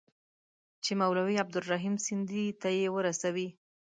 چي 0.83 0.91
مولوي 1.01 1.35
عبدالرحیم 1.43 1.95
سندي 2.05 2.43
ته 2.61 2.69
یې 2.77 2.87
ورسوي. 2.95 3.47